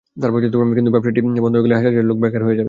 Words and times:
কিন্তু 0.77 0.91
ব্যবসাটিই 0.95 1.23
বন্ধ 1.45 1.55
হয়ে 1.55 1.65
গেলে 1.65 1.75
হাজার 1.75 1.91
হাজার 1.91 2.05
লোক 2.05 2.17
বেকার 2.23 2.41
হয়ে 2.41 2.51
যাবে। 2.51 2.59